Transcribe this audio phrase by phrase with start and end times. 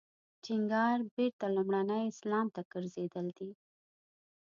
[0.43, 3.51] ټینګار بېرته لومړني اسلام ته ګرځېدل دی.